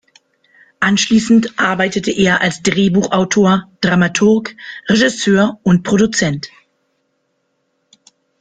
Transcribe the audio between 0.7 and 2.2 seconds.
Anschließend arbeitete